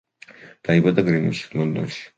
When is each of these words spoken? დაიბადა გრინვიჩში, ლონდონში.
დაიბადა 0.69 1.05
გრინვიჩში, 1.11 1.55
ლონდონში. 1.61 2.07